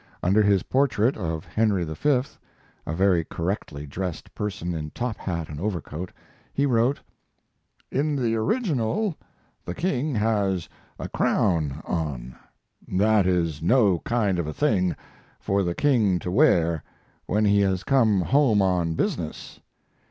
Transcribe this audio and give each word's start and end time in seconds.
Under 0.23 0.41
his 0.41 0.63
portrait 0.63 1.15
of 1.15 1.45
Henry 1.45 1.83
V. 1.83 1.93
(a 2.87 2.95
very 2.95 3.23
correctly 3.23 3.85
dressed 3.85 4.33
person 4.33 4.73
in 4.73 4.89
top 4.95 5.17
hat 5.17 5.47
and 5.47 5.59
overcoat) 5.61 6.11
he 6.51 6.65
wrote: 6.65 6.99
In 7.91 8.15
the 8.15 8.35
original 8.35 9.15
the 9.63 9.75
King 9.75 10.15
has 10.15 10.67
a 10.97 11.07
crown 11.07 11.83
on. 11.85 12.35
That 12.87 13.27
is 13.27 13.61
no 13.61 13.99
kind 13.99 14.39
of 14.39 14.47
a 14.47 14.53
thing 14.53 14.95
for 15.39 15.61
the 15.61 15.75
King 15.75 16.17
to 16.17 16.31
wear 16.31 16.81
when 17.27 17.45
he 17.45 17.61
has 17.61 17.83
come 17.83 18.21
home 18.21 18.59
on 18.59 18.95
business. 18.95 19.59